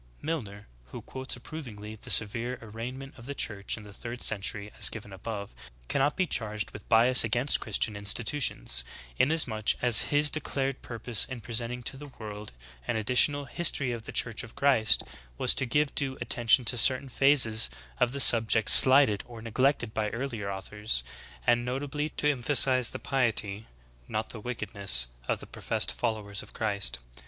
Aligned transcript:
"^' 0.01 0.03
9. 0.23 0.25
Milner, 0.25 0.67
who 0.85 0.99
quotes 1.03 1.35
approvingly 1.35 1.93
the 1.95 2.09
severe 2.09 2.57
arraign 2.59 2.97
ment 2.97 3.13
of 3.19 3.27
the 3.27 3.35
Church 3.35 3.77
in 3.77 3.83
the 3.83 3.93
third 3.93 4.23
century 4.23 4.71
as 4.79 4.89
given 4.89 5.13
above, 5.13 5.53
cannot 5.89 6.15
be 6.17 6.25
charged 6.25 6.71
with 6.71 6.89
bias 6.89 7.23
against 7.23 7.59
Christian 7.59 7.95
institutions, 7.95 8.83
inasmuch 9.19 9.75
as 9.79 10.09
his 10.09 10.31
declared 10.31 10.81
purpose 10.81 11.25
in 11.25 11.39
presenting 11.39 11.83
to 11.83 11.97
the 11.97 12.07
world 12.17 12.51
an 12.87 12.95
additional 12.95 13.45
''History 13.45 13.93
of 13.93 14.05
the 14.05 14.11
Church 14.11 14.41
of 14.41 14.55
Christ" 14.55 15.03
was 15.37 15.53
to 15.53 15.67
give 15.67 15.93
due 15.93 16.17
attention 16.19 16.65
to 16.65 16.79
certain 16.79 17.07
phases 17.07 17.69
of 17.99 18.11
the 18.11 18.19
subject 18.19 18.71
slighted 18.71 19.23
or 19.27 19.39
neglected 19.39 19.93
by 19.93 20.09
earlier 20.09 20.49
authors, 20.51 21.03
and 21.45 21.63
notably 21.63 22.09
to 22.09 22.27
emphasize 22.31 22.89
the 22.89 22.97
piety, 22.97 23.67
not 24.07 24.29
the 24.29 24.39
wickedness, 24.39 25.05
of 25.27 25.41
the 25.41 25.45
professed 25.45 25.91
followers 25.93 26.41
of 26.41 26.53
Christ. 26.53 26.97